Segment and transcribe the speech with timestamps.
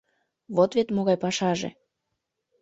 [0.55, 1.69] Вот вет могай пашаже.